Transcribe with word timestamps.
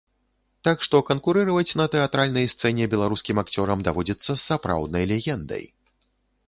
Так 0.67 0.77
што 0.85 1.01
канкурыраваць 1.09 1.75
на 1.81 1.85
тэатральнай 1.97 2.49
сцэне 2.55 2.89
беларускім 2.95 3.43
акцёрам 3.43 3.79
даводзіцца 3.89 4.29
з 4.35 4.39
сапраўднай 4.49 5.03
легендай. 5.15 5.63